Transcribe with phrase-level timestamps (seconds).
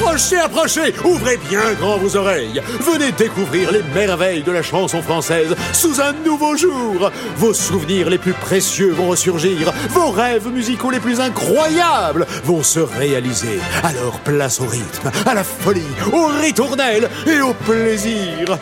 [0.00, 2.62] Approchez, approchez, ouvrez bien grand vos oreilles.
[2.80, 7.10] Venez découvrir les merveilles de la chanson française sous un nouveau jour.
[7.36, 12.80] Vos souvenirs les plus précieux vont ressurgir, vos rêves musicaux les plus incroyables vont se
[12.80, 13.60] réaliser.
[13.82, 18.58] Alors place au rythme, à la folie, au ritournelle et au plaisir.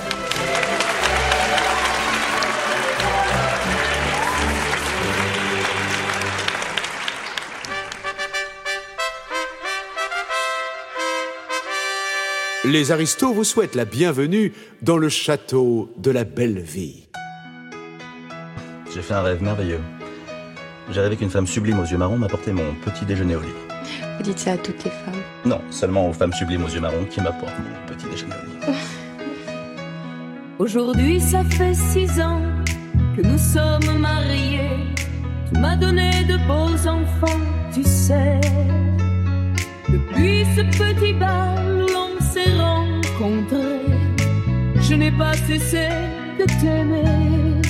[12.68, 17.08] Les aristos vous souhaitent la bienvenue dans le château de la belle vie.
[18.92, 19.80] J'ai fait un rêve merveilleux.
[20.90, 23.48] J'ai rêvé qu'une femme sublime aux yeux marrons m'apportait mon petit déjeuner au lit.
[24.18, 27.06] Vous dites ça à toutes les femmes Non, seulement aux femmes sublimes aux yeux marrons
[27.06, 28.76] qui m'apportent mon petit déjeuner au lit.
[30.58, 32.42] Aujourd'hui, ça fait six ans
[33.16, 34.68] que nous sommes mariés.
[35.50, 37.40] Tu m'as donné de beaux enfants,
[37.72, 38.38] tu sais.
[39.88, 41.78] Depuis ce petit bal
[42.38, 43.86] s'est rencontrés,
[44.80, 45.88] je n'ai pas cessé
[46.38, 47.62] de t'aimer.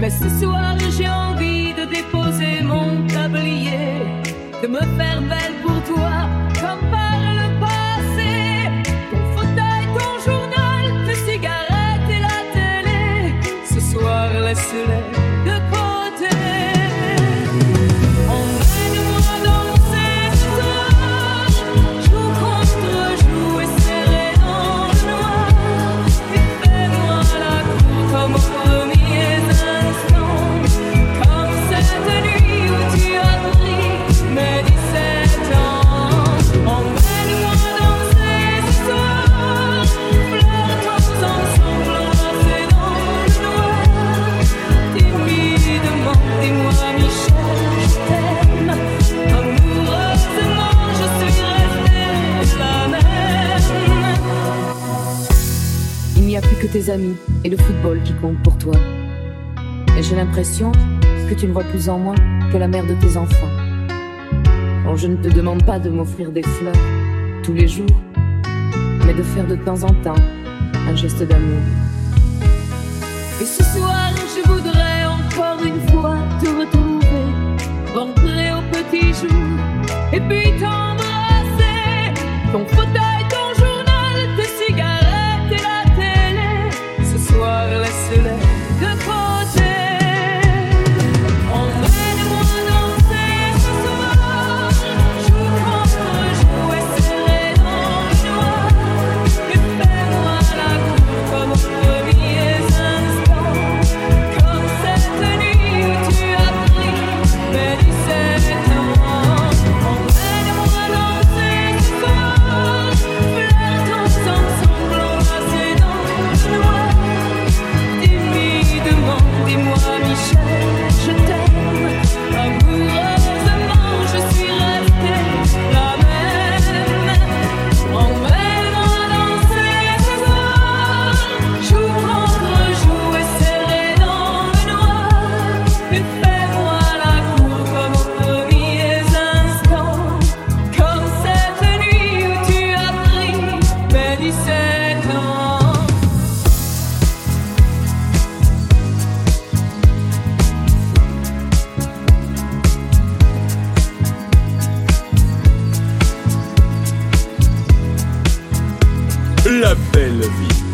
[0.00, 4.02] Mais ce soir, j'ai envie de déposer mon tablier,
[4.62, 6.14] de me faire belle pour toi,
[6.60, 8.32] comme par le passé.
[9.10, 13.34] Ton fauteuil, ton journal, tes cigarettes et la télé,
[13.72, 15.03] ce soir, laisse-les
[57.44, 58.74] et le football qui comptent pour toi.
[59.98, 60.72] Et j'ai l'impression
[61.28, 62.14] que tu ne vois plus en moi
[62.52, 63.50] que la mère de tes enfants.
[64.82, 66.74] Alors je ne te demande pas de m'offrir des fleurs
[67.42, 68.00] tous les jours,
[69.06, 70.22] mais de faire de temps en temps
[70.88, 71.62] un geste d'amour.
[73.40, 77.26] Et ce soir, je voudrais encore une fois te retrouver,
[77.94, 79.42] rentrer au petit jour,
[80.12, 82.14] et puis t'embrasser.
[82.52, 83.03] Ton fauteuil,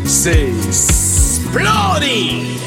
[0.05, 2.59] C'est splendide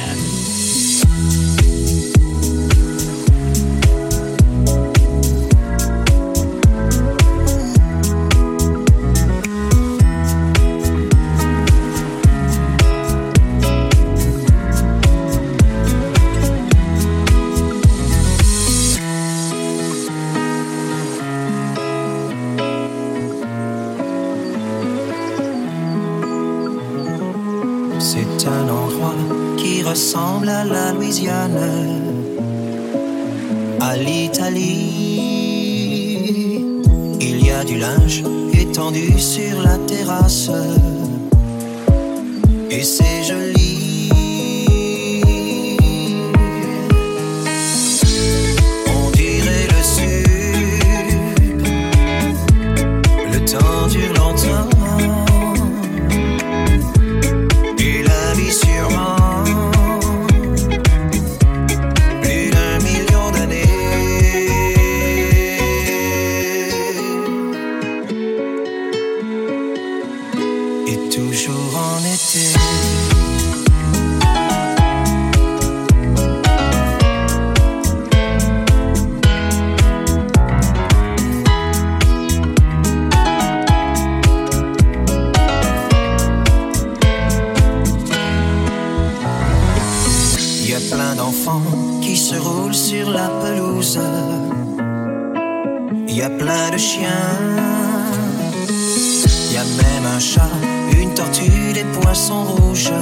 [102.14, 102.92] poissons rouges.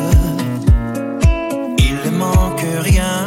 [1.78, 3.21] Il ne manque rien.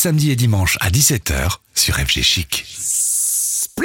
[0.00, 2.64] Samedis et dimanches à 17h sur FG Chic.
[2.66, 3.80] Splendide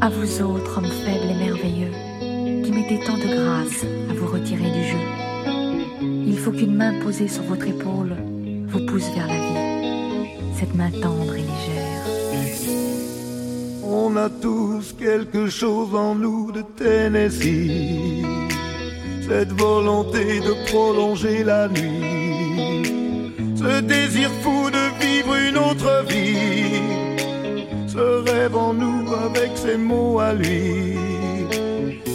[0.00, 1.92] À vous autres, hommes faibles et merveilleux,
[2.64, 4.98] qui mettez tant de grâce à vous retirer du jeu.
[6.26, 8.16] Il faut qu'une main posée sur votre épaule
[8.66, 10.32] vous pousse vers la vie.
[10.58, 12.02] Cette main tendre et légère.
[13.84, 18.42] On a tous quelque chose en nous de Tennessee
[19.28, 22.21] cette volonté de prolonger la nuit,
[23.62, 26.82] ce désir fou de vivre une autre vie,
[27.86, 30.96] ce rêve en nous avec ses mots à lui,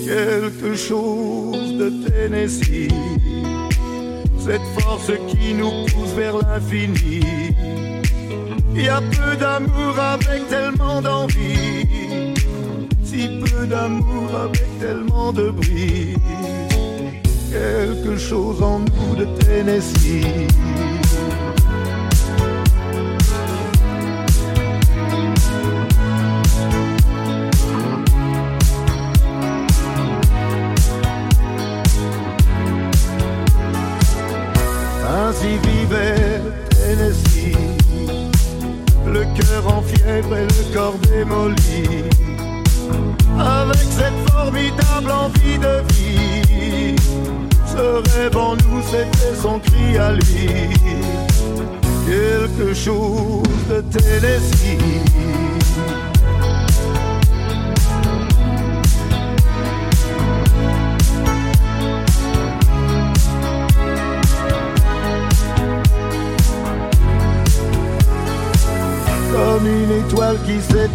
[0.05, 2.91] quelque chose de Tennessee,
[4.37, 7.21] cette force qui nous pousse vers l'infini.
[8.75, 12.35] Il y a peu d'amour avec tellement d'envie,
[13.03, 16.17] si peu d'amour avec tellement de brise
[17.49, 20.96] quelque chose en nous de Tennessee.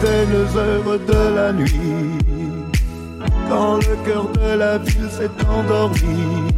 [0.00, 2.18] Certaines heures de la nuit,
[3.48, 6.50] quand le cœur de la ville s'est endormi,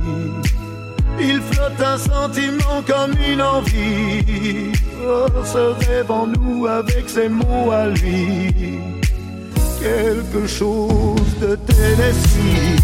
[1.20, 4.72] il flotte un sentiment comme une envie.
[5.06, 8.80] Oh, ce rêve en nous avec ses mots à lui,
[9.80, 12.78] quelque chose de Tennessee.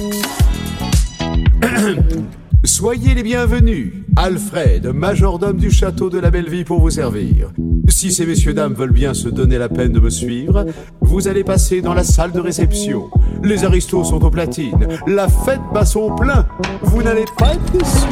[2.64, 3.92] Soyez les bienvenus.
[4.16, 7.52] Alfred, majordome du château de la Belleville pour vous servir.
[7.88, 10.66] Si ces messieurs dames veulent bien se donner la peine de me suivre,
[11.00, 13.08] vous allez passer dans la salle de réception.
[13.42, 14.88] Les aristos sont aux platines.
[15.06, 16.46] La fête bat son plein.
[16.82, 18.06] Vous n'allez pas être déçus.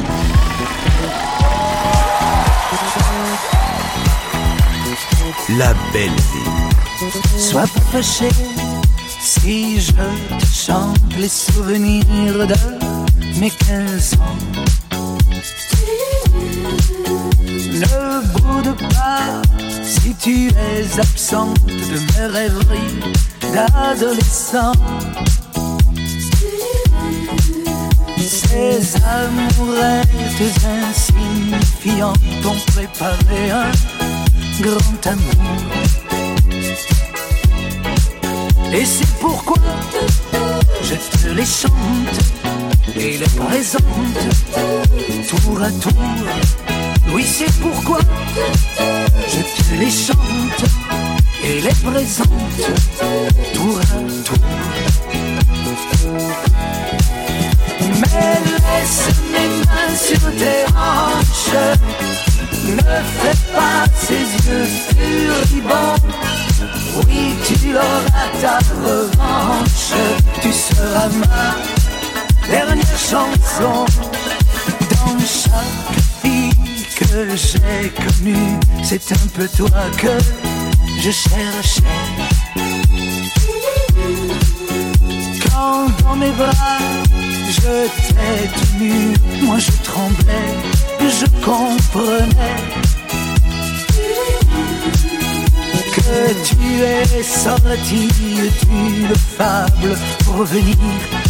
[5.59, 7.39] La belle vie.
[7.39, 8.03] Sois pas
[9.49, 14.37] si je te chante les souvenirs de mes 15 ans.
[17.83, 19.41] Ne boude pas
[19.83, 23.01] si tu es absente de mes rêveries
[23.55, 24.73] d'adolescent.
[28.19, 30.09] Ces amourettes
[30.91, 33.73] insignifiantes ont préparé un
[34.61, 35.88] grand amour.
[38.73, 39.57] Et c'est pourquoi
[40.83, 42.19] je te les chante
[42.97, 43.83] et les présente
[45.29, 45.93] tour à tour.
[47.13, 47.99] Oui, c'est pourquoi
[49.27, 50.65] je te les chante
[51.43, 52.29] et les présente
[53.55, 54.39] tour à tour.
[57.81, 61.59] Mais laisse mes mains sur tes hanches,
[62.65, 62.77] ne
[63.21, 66.18] fais pas ces yeux furibonds.
[66.97, 69.93] Oui, tu auras ta revanche,
[70.41, 71.57] tu seras ma
[72.47, 73.85] dernière chanson.
[74.91, 76.53] Dans chaque fille
[76.97, 80.19] que j'ai connue, c'est un peu toi que
[81.01, 81.83] je cherchais.
[85.51, 86.79] Quand dans mes bras
[87.51, 90.55] je t'ai tenu, moi je tremblais,
[91.01, 92.78] je comprenais
[96.45, 98.09] tu es sorti
[98.67, 100.77] d'une fable pour venir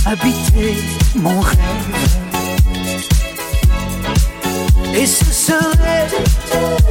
[0.07, 0.77] habiter
[1.15, 1.59] mon rêve.
[4.95, 6.09] Et ce serait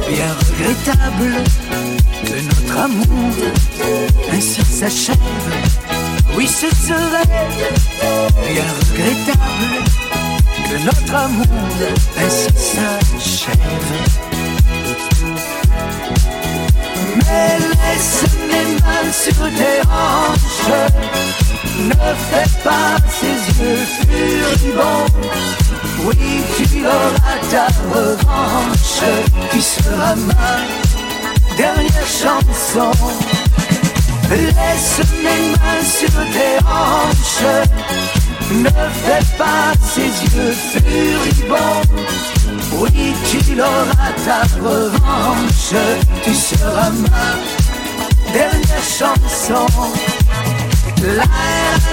[0.08, 1.42] bien regrettable
[2.24, 3.34] que notre amour
[4.32, 5.16] ainsi s'achève.
[6.36, 7.28] Oui, ce serait
[8.52, 9.84] bien regrettable
[10.68, 11.46] que notre amour
[12.16, 14.27] ainsi s'achève.
[18.88, 20.92] Mains sur tes hanches.
[21.78, 21.94] Ne
[22.30, 25.06] fais pas ses yeux furibonds.
[26.04, 29.02] Oui, tu auras ta revanche.
[29.50, 32.90] Tu seras ma dernière chanson.
[34.30, 37.66] Laisse mes mains sur tes hanches.
[38.50, 42.37] Ne fais pas ses yeux furibonds.
[42.80, 45.74] Oui, tu auras ta revanche.
[46.22, 47.34] Tu seras ma
[48.32, 49.66] dernière chanson.
[51.02, 51.24] La la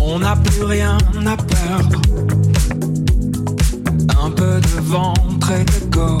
[0.00, 0.96] On n'a plus rien
[1.26, 2.01] à perdre.
[4.84, 6.18] Ventre et de go.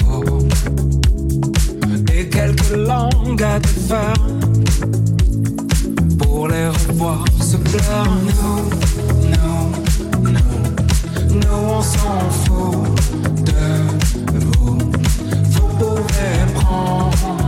[2.14, 4.14] Et quelques langues à défaire.
[6.18, 8.06] Pour les revoir se plaire.
[8.24, 8.70] Nous,
[9.30, 12.76] nous, nous, nous on s'en fout
[13.44, 14.78] de vous.
[15.50, 17.41] Vous pouvez prendre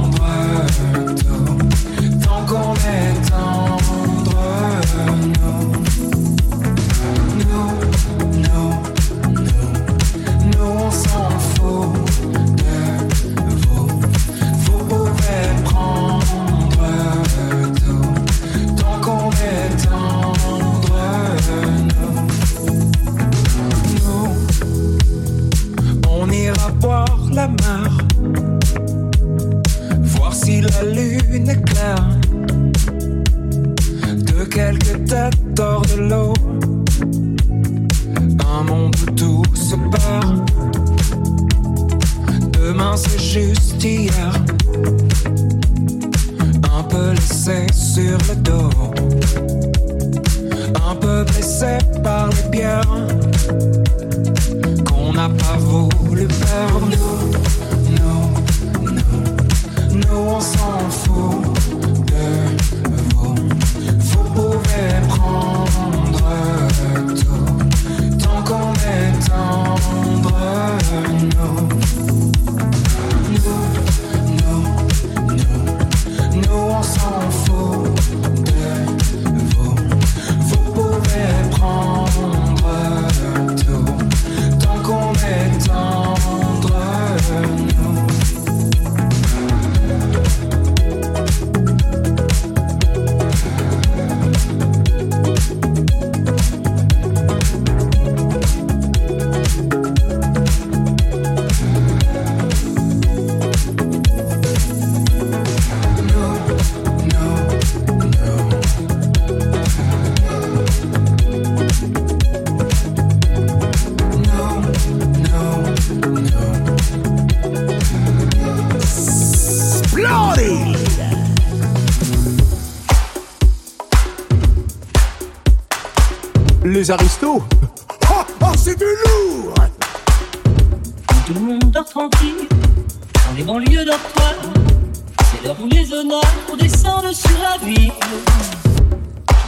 [137.64, 137.90] Qui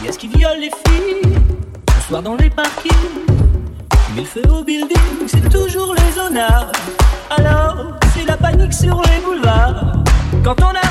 [0.07, 1.35] est-ce qui viole les filles
[2.01, 2.91] Ce soir dans les parkings?
[3.91, 6.71] Qui met le feu au building C'est toujours les honneurs.
[7.29, 10.03] Alors, c'est la panique sur les boulevards.
[10.43, 10.86] Quand on arrive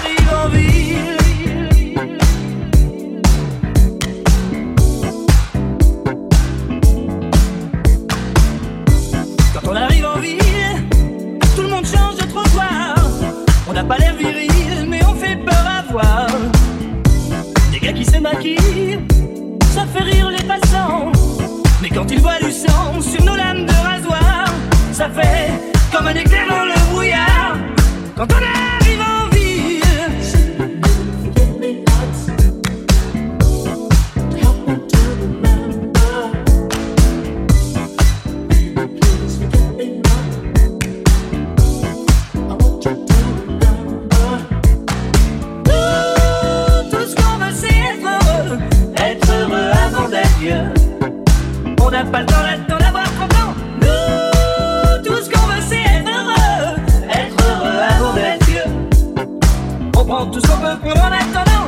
[60.07, 61.66] prend tout son peuple en attendant.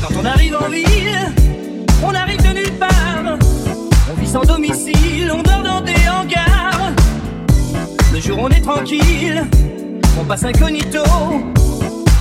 [0.00, 1.18] Quand on arrive en ville,
[2.04, 3.38] on arrive de nulle part.
[4.10, 6.92] On vit sans domicile, on dort dans des hangars.
[8.12, 9.44] Le jour on est tranquille,
[10.20, 11.02] on passe incognito.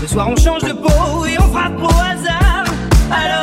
[0.01, 2.65] Le soir on change de peau et on frappe au hasard.
[3.12, 3.40] Alors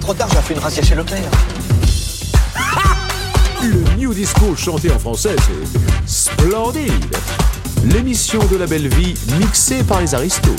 [0.00, 1.30] trop tard, j'ai fait une razzia chez Leclerc.
[3.62, 7.16] Le New Disco chanté en français, c'est splendide.
[7.84, 10.56] L'émission de la belle vie mixée par les aristos.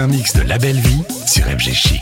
[0.00, 1.99] un mix de La Belle Vie sur FG Chic.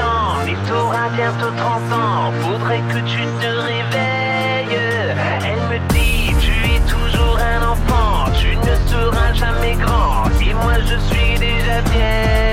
[0.00, 0.56] ans, mais
[1.16, 4.78] bientôt 30 ans, faudrait que tu te réveilles.
[5.44, 10.74] Elle me dit, tu es toujours un enfant, tu ne seras jamais grand, et moi
[10.80, 12.49] je suis déjà vieille.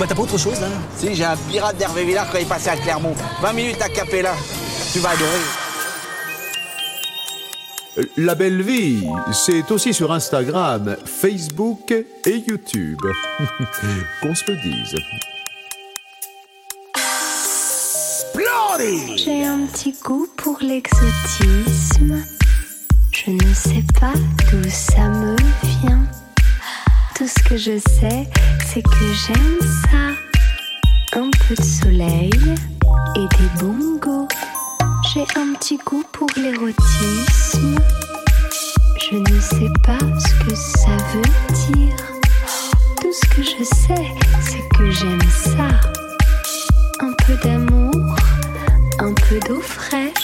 [0.00, 2.70] bah t'as pas autre chose là Si, j'ai un pirate d'Hervé Villard quand il passait
[2.70, 3.14] à Clermont.
[3.42, 4.34] 20 minutes à Capella.
[4.92, 5.28] Tu vas adorer.
[8.16, 13.00] La belle vie, c'est aussi sur Instagram, Facebook et YouTube.
[14.22, 14.96] Qu'on se le dise.
[19.16, 22.24] J'ai un petit goût pour l'exotisme.
[23.12, 24.14] Je ne sais pas
[24.50, 25.36] d'où ça me
[25.82, 26.19] vient
[27.20, 28.26] tout ce que je sais,
[28.64, 31.18] c'est que j'aime ça.
[31.20, 32.30] Un peu de soleil
[33.14, 34.26] et des bongos.
[35.12, 37.78] J'ai un petit goût pour l'érotisme.
[39.10, 41.96] Je ne sais pas ce que ça veut dire.
[43.02, 44.06] Tout ce que je sais,
[44.40, 45.68] c'est que j'aime ça.
[47.00, 48.16] Un peu d'amour,
[48.98, 50.19] un peu d'eau fraîche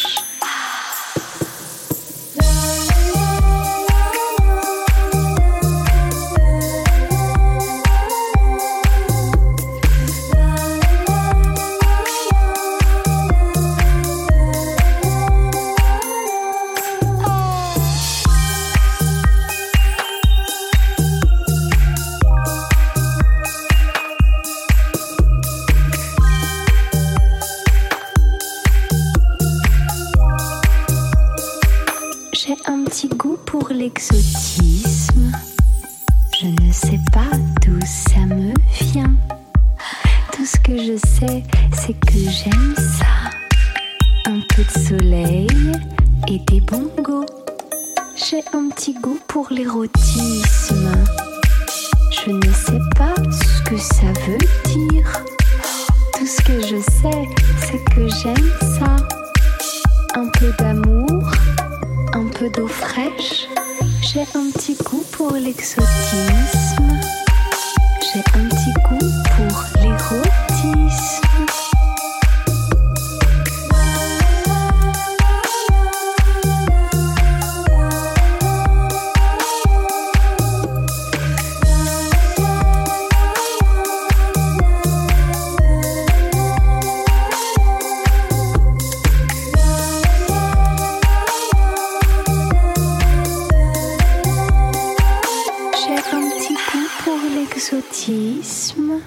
[96.57, 99.01] goût pour l'exotisme.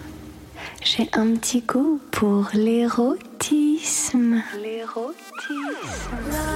[0.83, 4.41] J'ai un petit goût pour l'érotisme.
[4.61, 5.15] L'érotisme.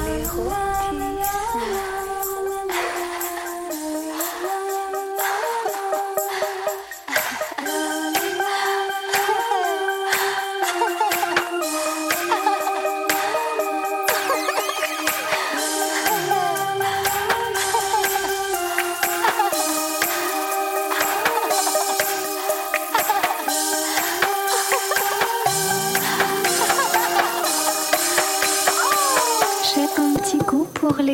[0.05, 2.02] L'érotisme.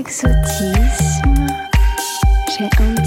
[0.09, 1.45] exotisme,
[2.57, 2.98] j'ai un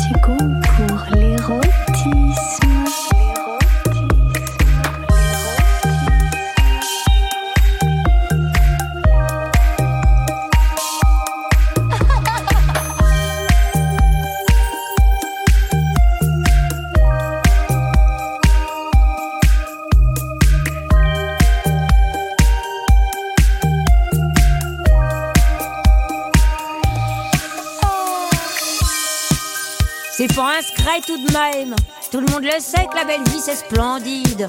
[31.12, 31.75] tout de même.
[32.11, 34.48] Tout le monde le sait que la belle vie c'est splendide.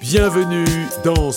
[0.00, 0.64] Bienvenue
[1.04, 1.30] dans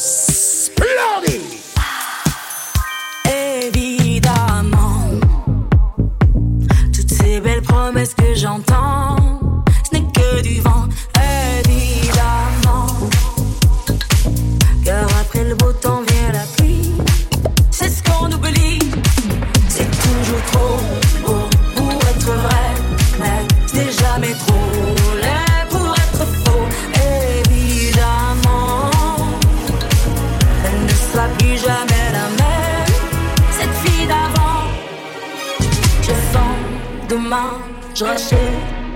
[37.96, 38.40] je rachète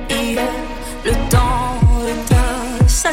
[0.09, 0.43] hier
[1.05, 3.09] le temps, le temps, ça.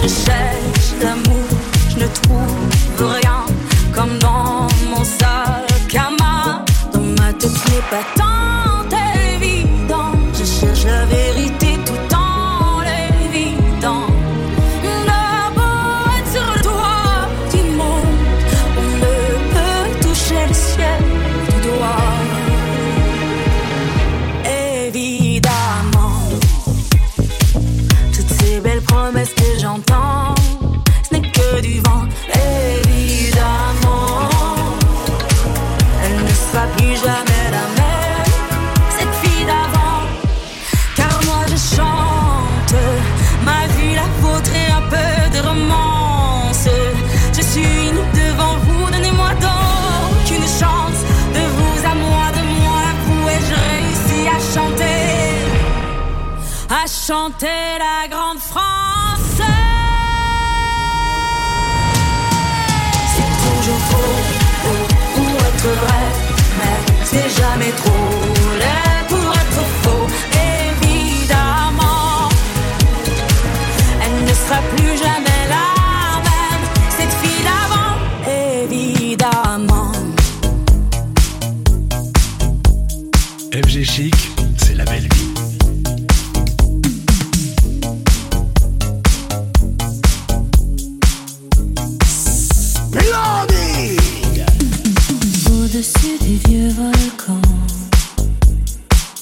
[0.00, 1.48] Je cherche l'amour,
[1.90, 3.44] je ne trouve rien,
[3.92, 6.64] comme dans mon sac à main.
[6.92, 8.17] Dans ma tête, n'est pas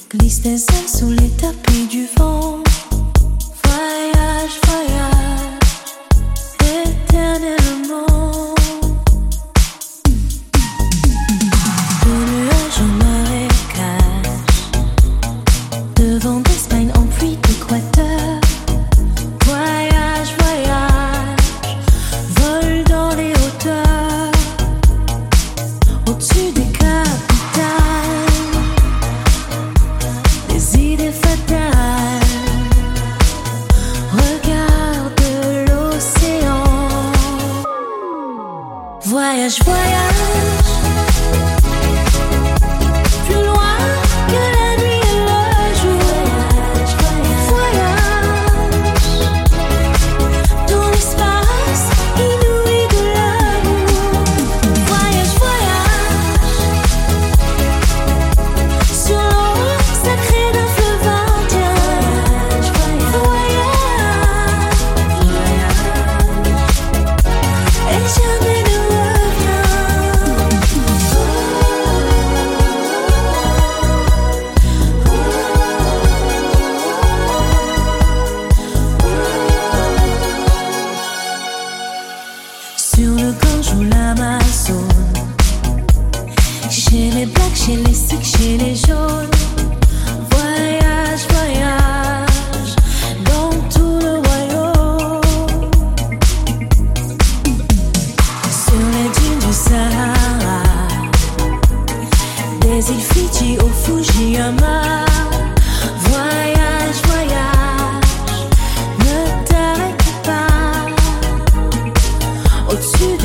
[0.09, 2.66] glissent des ailes sous les tapis du vent.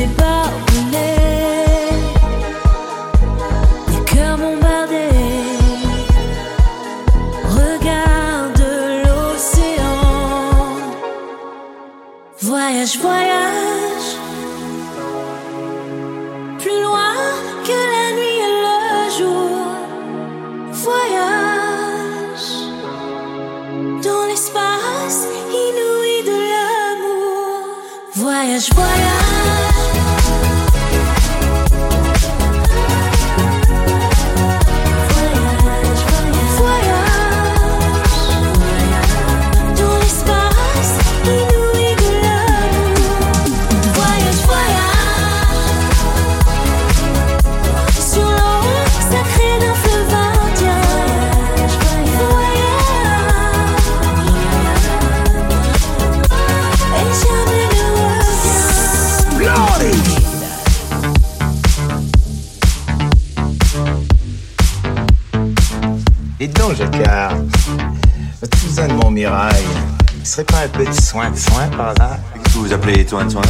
[0.03, 0.42] sais pas.
[71.13, 72.19] soin de soin par hasard.
[72.43, 73.43] Que vous appelez soin de soin?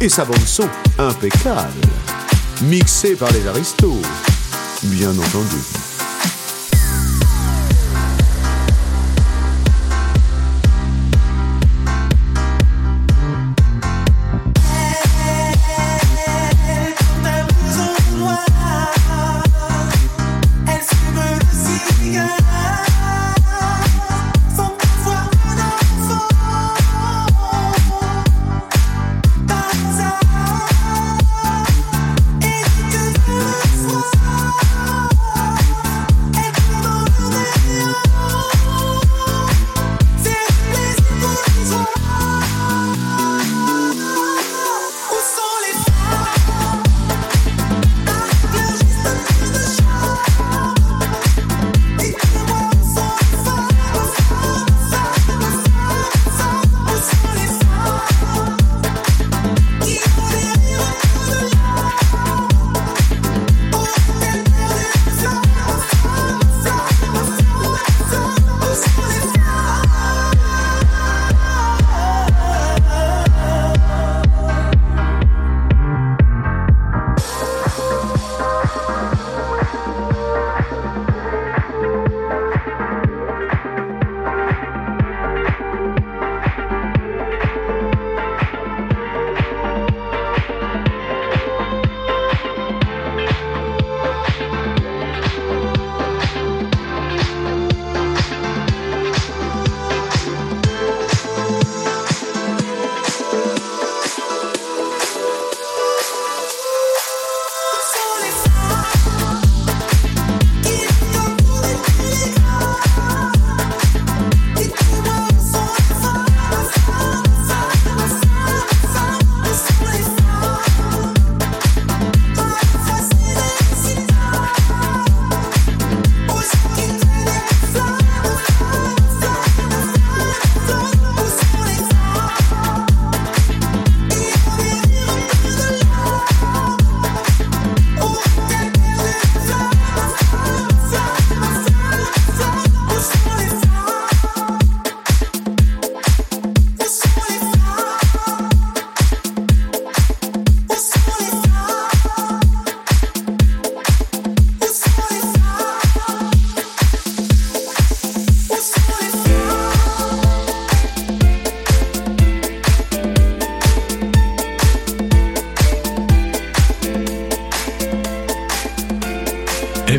[0.00, 1.70] Et sa bande-son impeccable.
[2.62, 4.02] Mixée par les aristos,
[4.82, 5.85] bien entendu.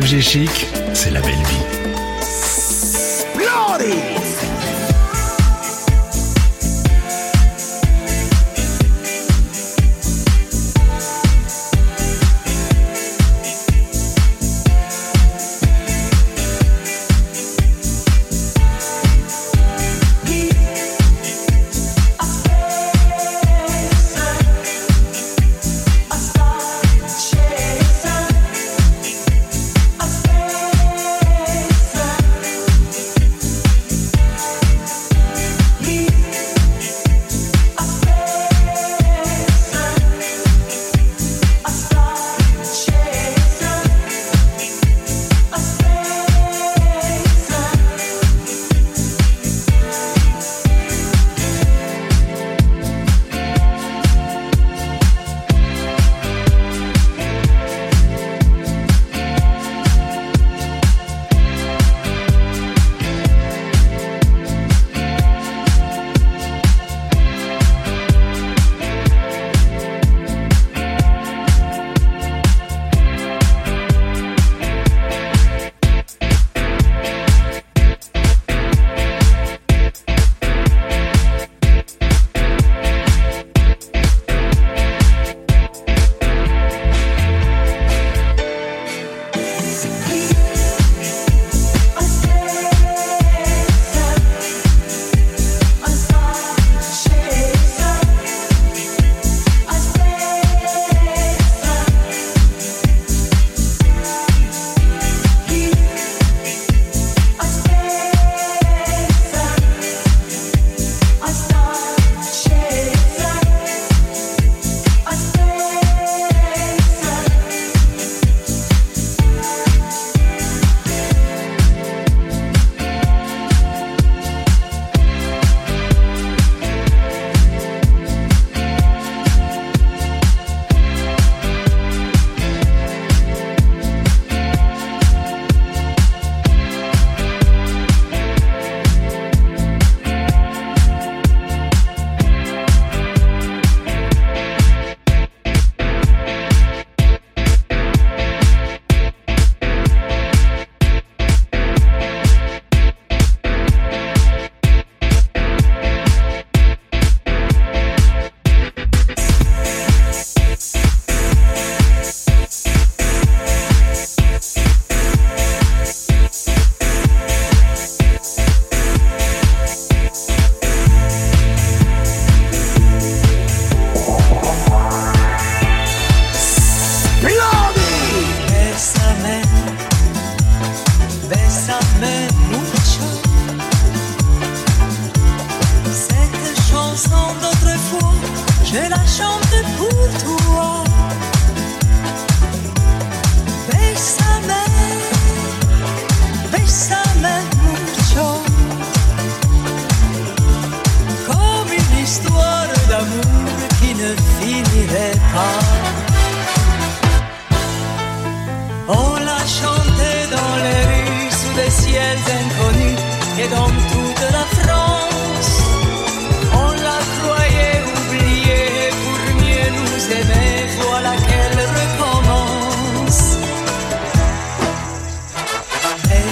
[0.00, 1.87] FG Chic, c'est la belle vie.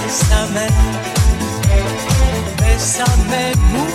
[0.07, 0.67] Bésame,
[2.59, 3.86] bésame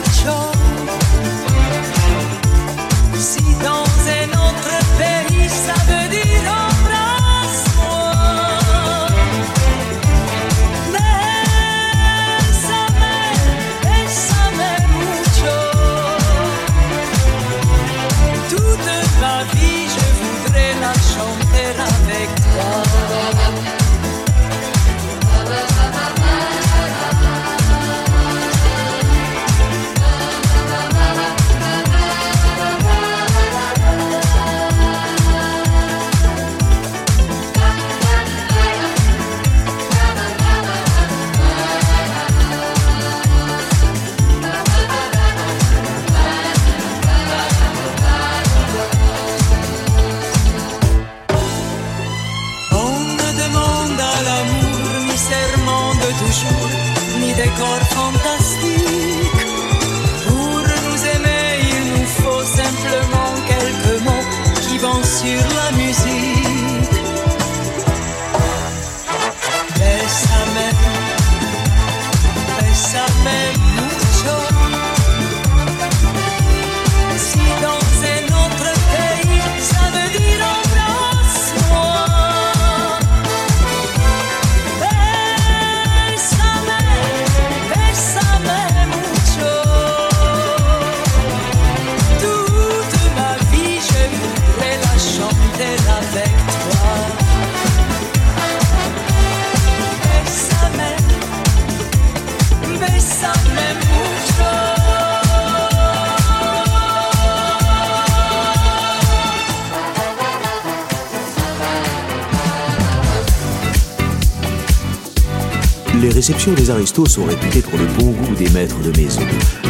[116.03, 119.21] Les réceptions des aristos sont réputées pour le bon goût des maîtres de maison.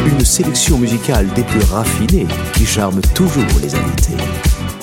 [0.07, 4.17] Une sélection musicale des plus raffinées qui charme toujours les invités.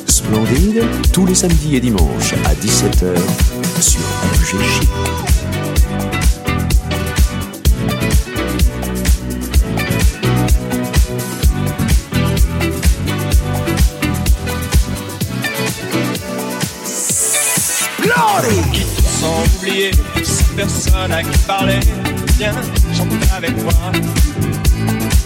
[0.07, 3.17] Splendide, tous les samedis et dimanches à 17h
[3.81, 4.01] sur
[4.63, 4.89] Chic.
[20.61, 21.81] Personne à qui parler,
[22.37, 22.53] viens,
[22.93, 23.73] chante avec moi.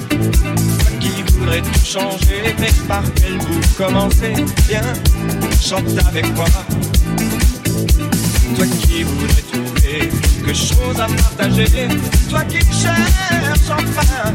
[0.08, 4.34] Toi qui voudrais tout changer, mais par quel bout commencer,
[4.68, 4.92] viens,
[5.60, 6.46] chante avec moi.
[8.56, 11.88] Toi qui voudrais trouver quelque chose à partager,
[12.30, 14.34] toi qui cherches enfin.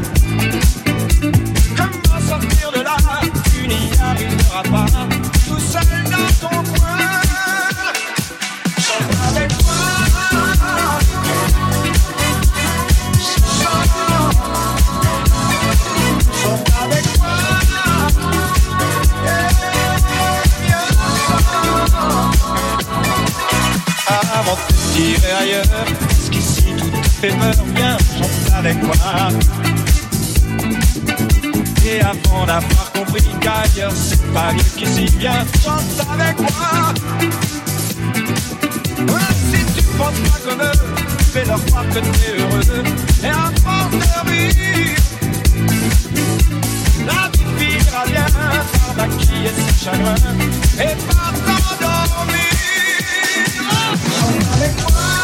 [1.78, 2.96] Comment sortir de là
[3.54, 4.86] Tu n'y arriveras pas,
[5.48, 6.79] tout seul dans ton coin.
[24.90, 25.64] Avant tirer ailleurs,
[26.24, 28.94] ce qu'ici tout fait meurt bien, chante avec moi.
[31.86, 36.94] Et avant d'avoir compris qu'ailleurs c'est pas mieux qu'ici, viens, chante avec moi.
[38.98, 40.78] Ouais, si tu penses pas comme eux,
[41.32, 42.84] fais-leur croire que t'es heureux.
[43.22, 44.96] Et à force de rire,
[47.06, 50.14] la vie finira bien par maquiller ses chagrins
[50.78, 51.59] et par
[54.60, 55.19] Chante avec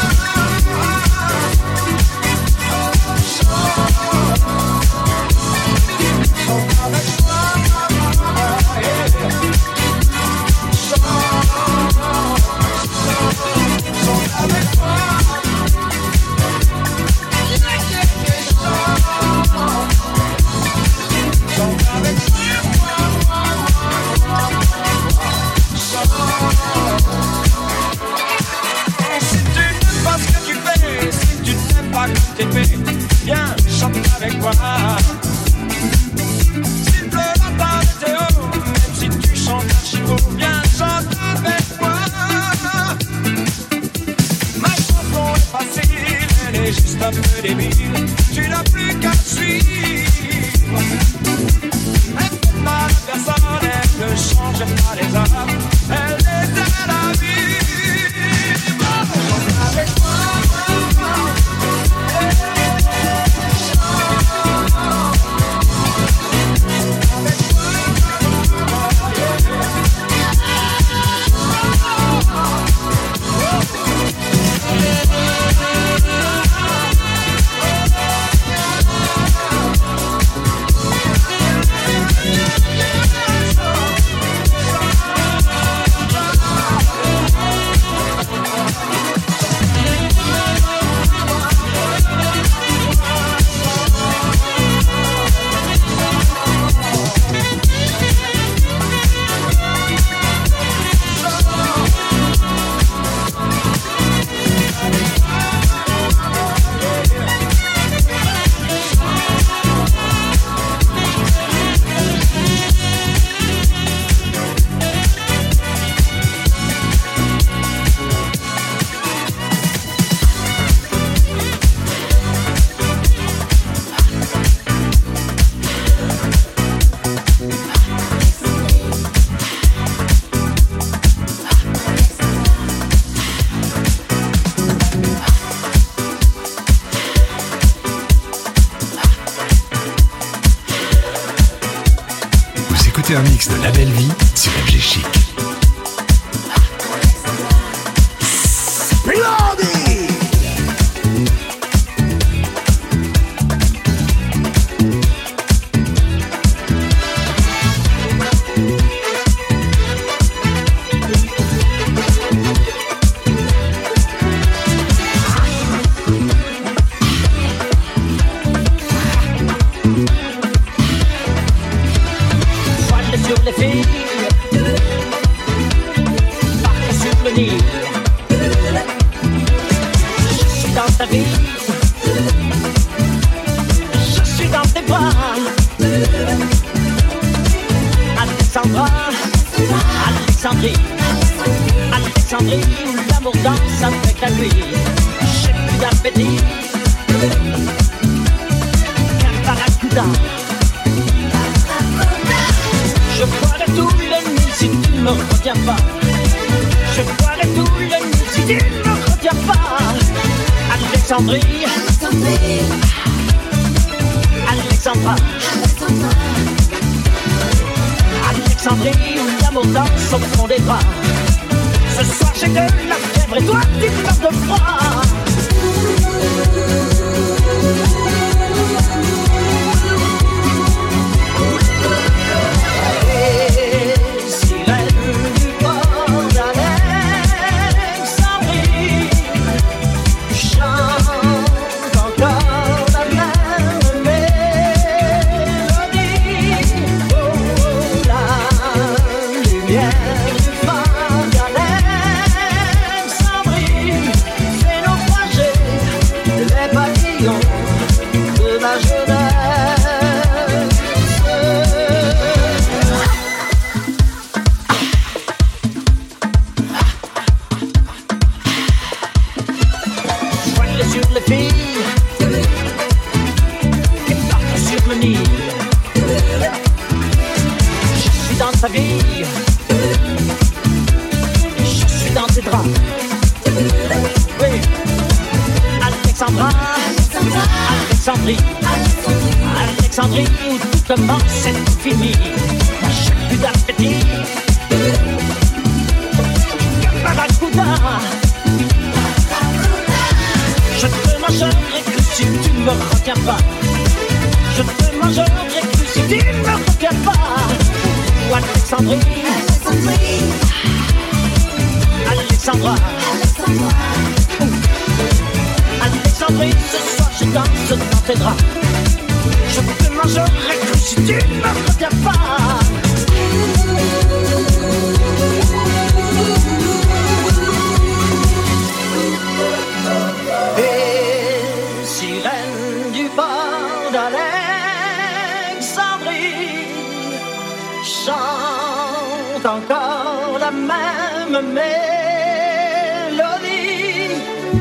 [143.22, 144.25] Mix de la belle vie.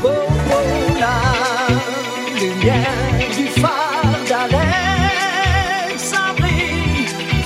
[0.02, 1.18] beau, beau, la
[2.40, 5.96] lumière du phare d'arrêt.
[5.96, 6.34] Ça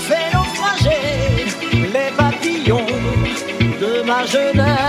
[0.07, 1.47] fait naufrager
[1.95, 2.87] les papillons
[3.81, 4.80] de ma jeunesse.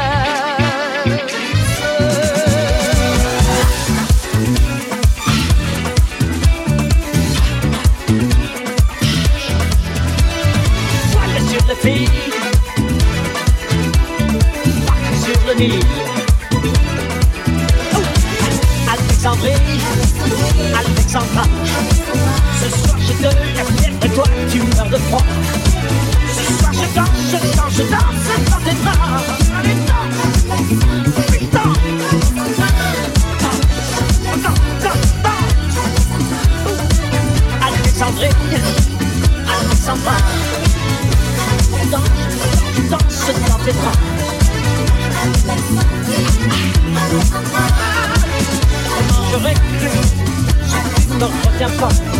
[21.11, 23.29] Ce soir j'ai de la
[24.05, 25.25] et toi tu meurs de froid.
[26.33, 29.19] Ce soir je danse, je danse, je danse dans tes bras.
[29.59, 30.21] Allez danse,
[31.37, 31.73] putain.
[33.41, 33.75] Danse,
[34.41, 35.51] danse, danse.
[42.89, 43.97] Danse, dans tes bras
[51.21, 52.10] t'en retiens pas.